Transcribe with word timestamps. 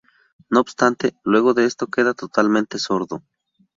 No 0.49 0.61
obstante, 0.61 1.13
luego 1.23 1.53
de 1.53 1.65
esto 1.65 1.85
queda 1.85 2.15
totalmente 2.15 2.79
sordo. 2.79 3.21